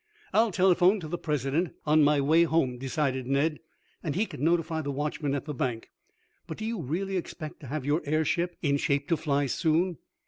[0.33, 3.59] "I'll telephone to the president on my way home," decided Ned,
[4.01, 5.89] "and he can notify the watchman at the bank.
[6.47, 9.99] But do you really expect to have your airship in shape to fly soon?"